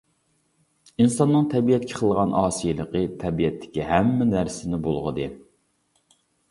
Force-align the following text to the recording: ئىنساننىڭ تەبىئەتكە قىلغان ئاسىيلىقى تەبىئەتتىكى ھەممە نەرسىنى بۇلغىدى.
ئىنساننىڭ 1.03 1.45
تەبىئەتكە 1.51 1.99
قىلغان 2.01 2.33
ئاسىيلىقى 2.41 3.05
تەبىئەتتىكى 3.25 3.87
ھەممە 3.93 4.31
نەرسىنى 4.35 4.85
بۇلغىدى. 4.89 5.33